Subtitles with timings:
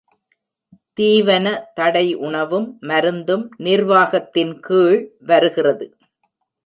[0.97, 1.45] தீவன
[1.73, 5.87] தடை உணவும் மருந்தும் நிர்வாகத்தின் கீழ் வருகிறது.